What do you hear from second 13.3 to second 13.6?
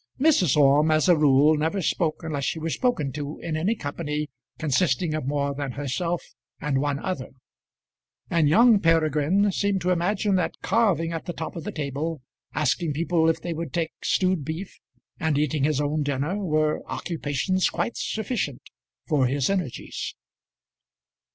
they